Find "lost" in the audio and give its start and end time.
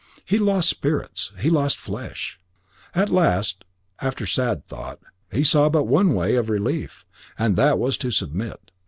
0.39-0.67, 1.51-1.77